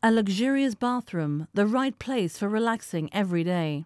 A 0.00 0.12
luxurious 0.12 0.76
bathroom, 0.76 1.48
the 1.54 1.66
right 1.66 1.98
place 1.98 2.38
for 2.38 2.48
relaxing 2.48 3.12
every 3.12 3.42
day. 3.42 3.84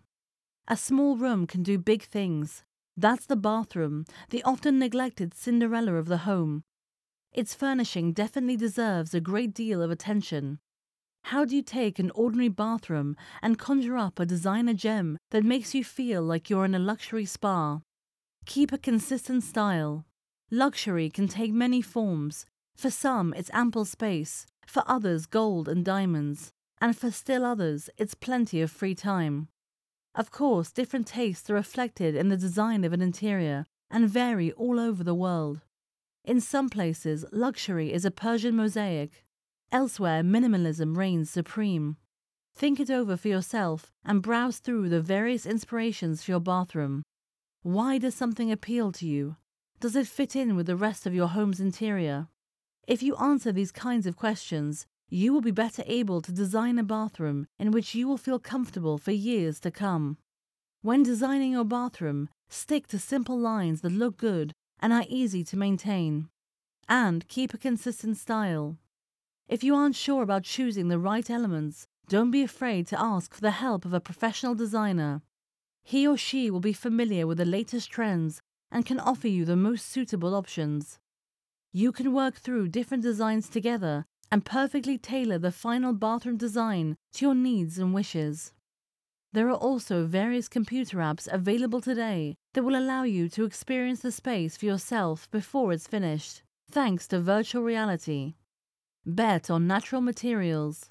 A 0.69 0.77
small 0.77 1.17
room 1.17 1.47
can 1.47 1.63
do 1.63 1.79
big 1.79 2.03
things. 2.03 2.65
That's 2.95 3.25
the 3.25 3.35
bathroom, 3.35 4.05
the 4.29 4.43
often 4.43 4.79
neglected 4.79 5.33
Cinderella 5.33 5.95
of 5.95 6.09
the 6.09 6.19
home. 6.19 6.65
Its 7.33 7.55
furnishing 7.55 8.13
definitely 8.13 8.59
deserves 8.59 9.15
a 9.15 9.23
great 9.23 9.55
deal 9.55 9.81
of 9.81 9.91
attention. 9.91 10.59
How 11.23 11.47
do 11.47 11.57
you 11.57 11.63
take 11.63 11.99
an 11.99 12.11
ordinary 12.11 12.51
bathroom 12.51 13.17
and 13.41 13.59
conjure 13.59 13.97
up 13.97 14.21
a 14.21 14.27
designer 14.27 14.75
gem 14.75 15.17
that 15.31 15.45
makes 15.45 15.75
you 15.75 15.83
feel 15.83 16.23
like 16.23 16.51
you're 16.51 16.67
in 16.67 16.75
a 16.75 16.79
luxury 16.79 17.25
spa? 17.25 17.81
Keep 18.45 18.71
a 18.71 18.77
consistent 18.77 19.45
style. 19.45 20.05
Luxury 20.51 21.09
can 21.09 21.27
take 21.27 21.55
many 21.55 21.81
forms. 21.81 22.45
For 22.77 22.91
some, 22.91 23.33
it's 23.33 23.51
ample 23.55 23.87
space, 23.87 24.47
for 24.73 24.83
others, 24.87 25.27
gold 25.27 25.69
and 25.69 25.85
diamonds, 25.85 26.51
and 26.81 26.97
for 26.97 27.11
still 27.11 27.45
others, 27.45 27.91
it's 27.99 28.15
plenty 28.15 28.63
of 28.63 28.71
free 28.71 28.95
time. 28.95 29.49
Of 30.15 30.31
course, 30.31 30.73
different 30.73 31.07
tastes 31.07 31.51
are 31.51 31.55
reflected 31.55 32.15
in 32.15 32.31
the 32.31 32.39
design 32.39 32.83
of 32.83 32.95
an 32.95 33.03
interior 33.03 33.67
and 33.91 34.09
vary 34.09 34.51
all 34.53 34.81
over 34.81 35.05
the 35.05 35.15
world. 35.15 35.61
In 36.25 36.41
some 36.41 36.71
places, 36.71 37.27
luxury 37.33 37.93
is 37.93 38.07
a 38.07 38.11
Persian 38.11 38.57
mosaic. 38.57 39.27
Elsewhere, 39.71 40.23
minimalism 40.23 40.97
reigns 40.97 41.29
supreme. 41.29 41.99
Think 42.55 42.81
it 42.81 42.91
over 42.91 43.19
for 43.19 43.29
yourself 43.29 43.93
and 44.07 44.23
browse 44.23 44.57
through 44.57 44.89
the 44.89 45.03
various 45.03 45.45
inspirations 45.45 46.23
for 46.23 46.31
your 46.31 46.41
bathroom. 46.41 47.03
Why 47.63 47.99
does 47.99 48.15
something 48.15 48.51
appeal 48.51 48.91
to 48.93 49.07
you? 49.07 49.37
Does 49.81 49.97
it 49.97 50.07
fit 50.07 50.35
in 50.35 50.57
with 50.57 50.67
the 50.67 50.77
rest 50.77 51.07
of 51.07 51.15
your 51.15 51.29
home's 51.29 51.61
interior? 51.61 52.29
If 52.87 53.03
you 53.03 53.15
answer 53.17 53.53
these 53.53 53.71
kinds 53.71 54.07
of 54.07 54.17
questions, 54.17 54.87
you 55.09 55.33
will 55.33 55.41
be 55.41 55.51
better 55.51 55.85
able 55.87 56.21
to 56.23 56.33
design 56.33 56.79
a 56.79 56.83
bathroom 56.83 57.47
in 57.59 57.71
which 57.71 57.95
you 57.95 58.09
will 58.09 58.17
feel 58.17 58.39
comfortable 58.39 58.99
for 58.99 59.13
years 59.13 59.61
to 59.61 59.71
come. 59.71 60.17
When 60.81 61.03
designing 61.03 61.53
your 61.53 61.65
bathroom, 61.65 62.29
stick 62.49 62.89
to 62.89 62.99
simple 62.99 63.39
lines 63.39 63.83
that 63.83 63.93
look 63.93 64.17
good 64.17 64.53
and 64.81 64.93
are 64.93 65.05
easy 65.09 65.45
to 65.45 65.57
maintain. 65.57 66.29
And 66.89 67.29
keep 67.29 67.55
a 67.55 67.59
consistent 67.59 68.17
style. 68.17 68.79
If 69.49 69.63
you 69.63 69.77
aren't 69.77 69.95
sure 69.95 70.23
about 70.23 70.43
choosing 70.43 70.89
the 70.89 70.99
right 70.99 71.29
elements, 71.31 71.87
don't 72.09 72.33
be 72.33 72.43
afraid 72.43 72.89
to 72.89 73.01
ask 73.01 73.33
for 73.33 73.41
the 73.41 73.53
help 73.53 73.85
of 73.85 73.95
a 73.95 74.01
professional 74.01 74.57
designer. 74.57 75.23
He 75.85 76.07
or 76.07 76.17
she 76.17 76.51
will 76.51 76.61
be 76.61 76.73
familiar 76.73 77.27
with 77.27 77.39
the 77.39 77.45
latest 77.45 77.91
trends 77.91 78.41
and 78.73 78.87
can 78.87 78.99
offer 78.99 79.29
you 79.29 79.45
the 79.45 79.57
most 79.57 79.87
suitable 79.87 80.35
options. 80.35 80.99
You 81.75 81.91
can 81.91 82.13
work 82.13 82.35
through 82.35 82.69
different 82.69 83.03
designs 83.03 83.49
together 83.49 84.05
and 84.31 84.45
perfectly 84.45 84.99
tailor 84.99 85.39
the 85.39 85.51
final 85.51 85.95
bathroom 85.95 86.37
design 86.37 86.97
to 87.15 87.25
your 87.25 87.35
needs 87.35 87.79
and 87.79 87.95
wishes. 87.95 88.53
There 89.33 89.49
are 89.49 89.57
also 89.57 90.05
various 90.05 90.49
computer 90.49 90.99
apps 90.99 91.27
available 91.33 91.81
today 91.81 92.35
that 92.53 92.63
will 92.63 92.77
allow 92.77 93.05
you 93.05 93.31
to 93.31 93.45
experience 93.45 94.01
the 94.01 94.13
space 94.13 94.59
for 94.59 94.67
yourself 94.67 95.31
before 95.31 95.73
it's 95.73 95.87
finished, 95.87 96.43
thanks 96.71 97.09
to 97.09 97.21
virtual 97.21 97.63
reality. 97.63 98.35
Bet 99.07 99.49
on 99.49 99.67
natural 99.67 100.03
materials. 100.03 100.91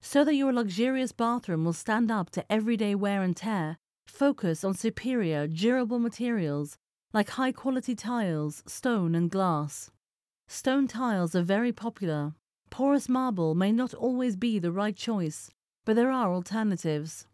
So 0.00 0.22
that 0.22 0.36
your 0.36 0.52
luxurious 0.52 1.10
bathroom 1.10 1.64
will 1.64 1.72
stand 1.72 2.12
up 2.12 2.30
to 2.30 2.52
everyday 2.52 2.94
wear 2.94 3.22
and 3.22 3.36
tear, 3.36 3.78
focus 4.06 4.62
on 4.62 4.74
superior, 4.74 5.48
durable 5.48 5.98
materials 5.98 6.76
like 7.12 7.30
high 7.30 7.52
quality 7.52 7.96
tiles, 7.96 8.62
stone, 8.66 9.16
and 9.16 9.30
glass. 9.30 9.90
Stone 10.48 10.88
tiles 10.88 11.34
are 11.34 11.42
very 11.42 11.72
popular. 11.72 12.34
Porous 12.70 13.08
marble 13.08 13.54
may 13.54 13.72
not 13.72 13.94
always 13.94 14.36
be 14.36 14.58
the 14.58 14.72
right 14.72 14.96
choice, 14.96 15.50
but 15.84 15.96
there 15.96 16.10
are 16.10 16.32
alternatives. 16.32 17.26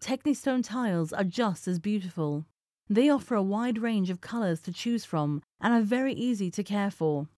Technistone 0.00 0.62
tiles 0.64 1.12
are 1.12 1.24
just 1.24 1.66
as 1.66 1.78
beautiful. 1.78 2.46
They 2.88 3.08
offer 3.08 3.34
a 3.34 3.42
wide 3.42 3.78
range 3.78 4.10
of 4.10 4.20
colors 4.20 4.60
to 4.62 4.72
choose 4.72 5.04
from 5.04 5.42
and 5.60 5.72
are 5.72 5.80
very 5.80 6.12
easy 6.12 6.50
to 6.50 6.62
care 6.62 6.90
for. 6.90 7.28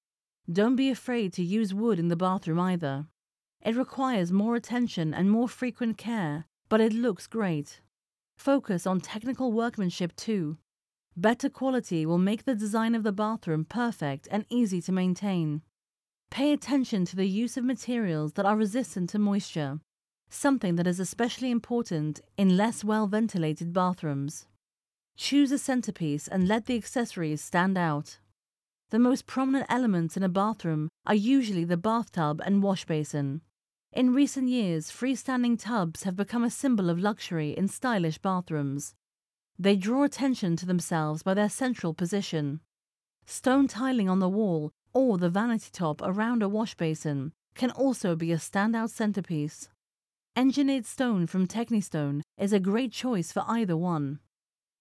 Don't 0.50 0.76
be 0.76 0.90
afraid 0.90 1.32
to 1.34 1.42
use 1.42 1.74
wood 1.74 1.98
in 1.98 2.08
the 2.08 2.16
bathroom 2.16 2.60
either. 2.60 3.06
It 3.62 3.76
requires 3.76 4.32
more 4.32 4.54
attention 4.54 5.14
and 5.14 5.30
more 5.30 5.48
frequent 5.48 5.98
care, 5.98 6.46
but 6.68 6.80
it 6.80 6.92
looks 6.92 7.26
great. 7.26 7.80
Focus 8.36 8.86
on 8.86 9.00
technical 9.00 9.52
workmanship 9.52 10.14
too. 10.16 10.58
Better 11.18 11.48
quality 11.48 12.04
will 12.04 12.18
make 12.18 12.44
the 12.44 12.54
design 12.54 12.94
of 12.94 13.02
the 13.02 13.12
bathroom 13.12 13.64
perfect 13.64 14.28
and 14.30 14.44
easy 14.50 14.82
to 14.82 14.92
maintain. 14.92 15.62
Pay 16.30 16.52
attention 16.52 17.06
to 17.06 17.16
the 17.16 17.26
use 17.26 17.56
of 17.56 17.64
materials 17.64 18.34
that 18.34 18.44
are 18.44 18.56
resistant 18.56 19.08
to 19.10 19.18
moisture, 19.18 19.80
something 20.28 20.76
that 20.76 20.86
is 20.86 21.00
especially 21.00 21.50
important 21.50 22.20
in 22.36 22.58
less 22.58 22.84
well 22.84 23.06
ventilated 23.06 23.72
bathrooms. 23.72 24.44
Choose 25.16 25.52
a 25.52 25.58
centerpiece 25.58 26.28
and 26.28 26.46
let 26.46 26.66
the 26.66 26.76
accessories 26.76 27.40
stand 27.40 27.78
out. 27.78 28.18
The 28.90 28.98
most 28.98 29.26
prominent 29.26 29.66
elements 29.70 30.18
in 30.18 30.22
a 30.22 30.28
bathroom 30.28 30.90
are 31.06 31.14
usually 31.14 31.64
the 31.64 31.78
bathtub 31.78 32.42
and 32.44 32.62
wash 32.62 32.84
basin. 32.84 33.40
In 33.90 34.12
recent 34.12 34.48
years, 34.48 34.90
freestanding 34.90 35.58
tubs 35.58 36.02
have 36.02 36.14
become 36.14 36.44
a 36.44 36.50
symbol 36.50 36.90
of 36.90 36.98
luxury 36.98 37.56
in 37.56 37.68
stylish 37.68 38.18
bathrooms. 38.18 38.94
They 39.58 39.76
draw 39.76 40.02
attention 40.02 40.56
to 40.56 40.66
themselves 40.66 41.22
by 41.22 41.34
their 41.34 41.48
central 41.48 41.94
position. 41.94 42.60
Stone 43.24 43.68
tiling 43.68 44.08
on 44.08 44.18
the 44.18 44.28
wall 44.28 44.70
or 44.92 45.18
the 45.18 45.30
vanity 45.30 45.70
top 45.72 46.00
around 46.02 46.42
a 46.42 46.48
wash 46.48 46.74
basin 46.74 47.32
can 47.54 47.70
also 47.70 48.14
be 48.14 48.32
a 48.32 48.36
standout 48.36 48.90
centerpiece. 48.90 49.68
Engineered 50.36 50.84
stone 50.84 51.26
from 51.26 51.46
Technistone 51.46 52.20
is 52.38 52.52
a 52.52 52.60
great 52.60 52.92
choice 52.92 53.32
for 53.32 53.44
either 53.48 53.76
one. 53.76 54.18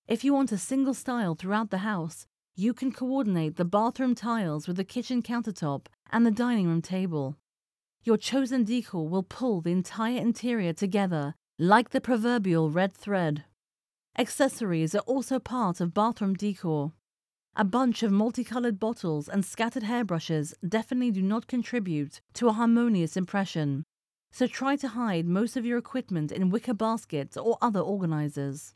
If 0.07 0.23
you 0.23 0.33
want 0.33 0.51
a 0.51 0.57
single 0.57 0.93
style 0.93 1.35
throughout 1.35 1.69
the 1.69 1.79
house, 1.79 2.27
you 2.55 2.73
can 2.73 2.91
coordinate 2.91 3.55
the 3.55 3.65
bathroom 3.65 4.13
tiles 4.13 4.67
with 4.67 4.77
the 4.77 4.83
kitchen 4.83 5.21
countertop 5.21 5.87
and 6.11 6.25
the 6.25 6.31
dining 6.31 6.67
room 6.67 6.81
table. 6.81 7.37
Your 8.03 8.17
chosen 8.17 8.65
decor 8.65 9.07
will 9.07 9.23
pull 9.23 9.61
the 9.61 9.71
entire 9.71 10.19
interior 10.19 10.73
together 10.73 11.33
like 11.57 11.89
the 11.89 12.01
proverbial 12.01 12.69
red 12.69 12.93
thread. 12.93 13.45
Accessories 14.17 14.95
are 14.95 14.99
also 14.99 15.39
part 15.39 15.81
of 15.81 15.93
bathroom 15.93 16.35
decor. 16.35 16.93
A 17.57 17.65
bunch 17.65 18.01
of 18.01 18.13
multicolored 18.13 18.79
bottles 18.79 19.27
and 19.27 19.43
scattered 19.43 19.83
hairbrushes 19.83 20.53
definitely 20.67 21.11
do 21.11 21.21
not 21.21 21.47
contribute 21.47 22.21
to 22.35 22.47
a 22.47 22.53
harmonious 22.53 23.17
impression, 23.17 23.83
so 24.31 24.47
try 24.47 24.77
to 24.77 24.89
hide 24.89 25.25
most 25.25 25.57
of 25.57 25.65
your 25.65 25.77
equipment 25.77 26.31
in 26.31 26.49
wicker 26.49 26.73
baskets 26.73 27.35
or 27.35 27.57
other 27.61 27.81
organizers. 27.81 28.73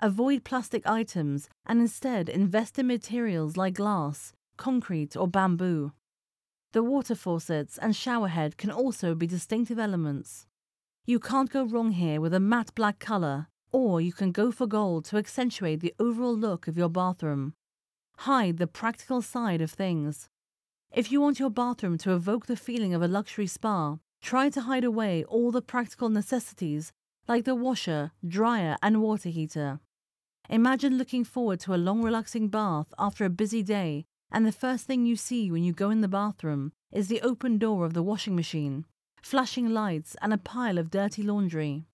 Avoid 0.00 0.42
plastic 0.42 0.84
items 0.86 1.48
and 1.66 1.80
instead 1.80 2.28
invest 2.28 2.76
in 2.76 2.88
materials 2.88 3.56
like 3.56 3.74
glass, 3.74 4.32
concrete, 4.56 5.16
or 5.16 5.28
bamboo. 5.28 5.92
The 6.72 6.82
water 6.82 7.14
faucets 7.14 7.78
and 7.78 7.94
showerhead 7.94 8.56
can 8.56 8.72
also 8.72 9.14
be 9.14 9.28
distinctive 9.28 9.78
elements. 9.78 10.46
You 11.06 11.20
can't 11.20 11.50
go 11.50 11.64
wrong 11.64 11.92
here 11.92 12.20
with 12.20 12.34
a 12.34 12.40
matte 12.40 12.74
black 12.74 12.98
color, 12.98 13.46
or 13.74 14.00
you 14.00 14.12
can 14.12 14.30
go 14.30 14.52
for 14.52 14.68
gold 14.68 15.04
to 15.04 15.16
accentuate 15.16 15.80
the 15.80 15.92
overall 15.98 16.36
look 16.36 16.68
of 16.68 16.78
your 16.78 16.88
bathroom. 16.88 17.54
Hide 18.18 18.58
the 18.58 18.68
practical 18.68 19.20
side 19.20 19.60
of 19.60 19.72
things. 19.72 20.28
If 20.92 21.10
you 21.10 21.20
want 21.20 21.40
your 21.40 21.50
bathroom 21.50 21.98
to 21.98 22.12
evoke 22.12 22.46
the 22.46 22.54
feeling 22.54 22.94
of 22.94 23.02
a 23.02 23.08
luxury 23.08 23.48
spa, 23.48 23.96
try 24.22 24.48
to 24.50 24.60
hide 24.60 24.84
away 24.84 25.24
all 25.24 25.50
the 25.50 25.60
practical 25.60 26.08
necessities 26.08 26.92
like 27.26 27.44
the 27.44 27.56
washer, 27.56 28.12
dryer, 28.24 28.76
and 28.80 29.02
water 29.02 29.28
heater. 29.28 29.80
Imagine 30.48 30.96
looking 30.96 31.24
forward 31.24 31.58
to 31.60 31.74
a 31.74 31.84
long, 31.88 32.00
relaxing 32.00 32.46
bath 32.46 32.94
after 32.96 33.24
a 33.24 33.30
busy 33.42 33.64
day 33.64 34.04
and 34.30 34.46
the 34.46 34.52
first 34.52 34.86
thing 34.86 35.04
you 35.04 35.16
see 35.16 35.50
when 35.50 35.64
you 35.64 35.72
go 35.72 35.90
in 35.90 36.00
the 36.00 36.06
bathroom 36.06 36.70
is 36.92 37.08
the 37.08 37.22
open 37.22 37.58
door 37.58 37.84
of 37.84 37.92
the 37.92 38.04
washing 38.04 38.36
machine, 38.36 38.84
flashing 39.20 39.70
lights, 39.70 40.14
and 40.22 40.32
a 40.32 40.38
pile 40.38 40.78
of 40.78 40.92
dirty 40.92 41.24
laundry. 41.24 41.86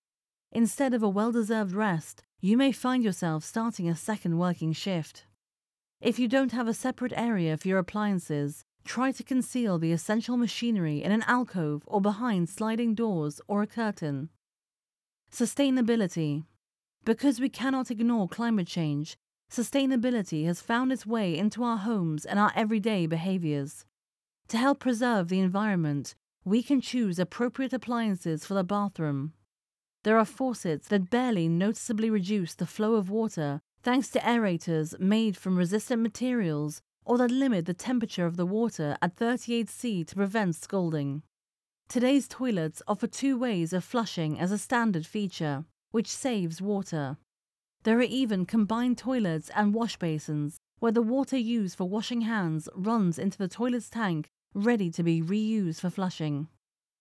Instead 0.53 0.93
of 0.93 1.01
a 1.01 1.09
well 1.09 1.31
deserved 1.31 1.71
rest, 1.71 2.23
you 2.41 2.57
may 2.57 2.73
find 2.73 3.03
yourself 3.03 3.43
starting 3.43 3.87
a 3.87 3.95
second 3.95 4.37
working 4.37 4.73
shift. 4.73 5.25
If 6.01 6.19
you 6.19 6.27
don't 6.27 6.51
have 6.51 6.67
a 6.67 6.73
separate 6.73 7.13
area 7.15 7.55
for 7.55 7.69
your 7.69 7.79
appliances, 7.79 8.65
try 8.83 9.13
to 9.13 9.23
conceal 9.23 9.79
the 9.79 9.93
essential 9.93 10.35
machinery 10.35 11.01
in 11.03 11.11
an 11.13 11.23
alcove 11.25 11.83
or 11.85 12.01
behind 12.01 12.49
sliding 12.49 12.95
doors 12.95 13.39
or 13.47 13.61
a 13.61 13.67
curtain. 13.67 14.29
Sustainability. 15.31 16.43
Because 17.05 17.39
we 17.39 17.47
cannot 17.47 17.89
ignore 17.89 18.27
climate 18.27 18.67
change, 18.67 19.15
sustainability 19.49 20.45
has 20.45 20.59
found 20.59 20.91
its 20.91 21.05
way 21.05 21.37
into 21.37 21.63
our 21.63 21.77
homes 21.77 22.25
and 22.25 22.37
our 22.37 22.51
everyday 22.55 23.05
behaviors. 23.05 23.85
To 24.49 24.57
help 24.57 24.79
preserve 24.79 25.29
the 25.29 25.39
environment, 25.39 26.15
we 26.43 26.61
can 26.61 26.81
choose 26.81 27.19
appropriate 27.19 27.71
appliances 27.71 28.45
for 28.45 28.53
the 28.53 28.65
bathroom. 28.65 29.33
There 30.03 30.17
are 30.17 30.25
faucets 30.25 30.87
that 30.87 31.11
barely 31.11 31.47
noticeably 31.47 32.09
reduce 32.09 32.55
the 32.55 32.65
flow 32.65 32.95
of 32.95 33.11
water 33.11 33.61
thanks 33.83 34.09
to 34.09 34.19
aerators 34.19 34.99
made 34.99 35.37
from 35.37 35.57
resistant 35.57 36.01
materials 36.01 36.81
or 37.05 37.17
that 37.19 37.29
limit 37.29 37.65
the 37.65 37.73
temperature 37.73 38.25
of 38.25 38.35
the 38.35 38.45
water 38.45 38.97
at 39.01 39.15
38C 39.15 40.07
to 40.07 40.15
prevent 40.15 40.55
scalding. 40.55 41.21
Today's 41.87 42.27
toilets 42.27 42.81
offer 42.87 43.05
two 43.05 43.37
ways 43.37 43.73
of 43.73 43.83
flushing 43.83 44.39
as 44.39 44.51
a 44.51 44.57
standard 44.57 45.05
feature, 45.05 45.65
which 45.91 46.07
saves 46.07 46.61
water. 46.61 47.17
There 47.83 47.99
are 47.99 48.03
even 48.03 48.45
combined 48.45 48.97
toilets 48.97 49.51
and 49.55 49.73
wash 49.73 49.97
basins 49.97 50.57
where 50.79 50.91
the 50.91 51.01
water 51.01 51.37
used 51.37 51.77
for 51.77 51.85
washing 51.85 52.21
hands 52.21 52.67
runs 52.75 53.19
into 53.19 53.37
the 53.37 53.47
toilet's 53.47 53.89
tank 53.89 54.29
ready 54.53 54.89
to 54.91 55.03
be 55.03 55.21
reused 55.21 55.79
for 55.79 55.89
flushing. 55.89 56.47